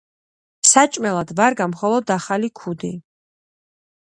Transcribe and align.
საჭმელად 0.69 1.33
ვარგა 1.41 1.67
მხოლოდ 1.75 2.15
ახალი 2.17 2.51
ქუდი. 2.63 2.91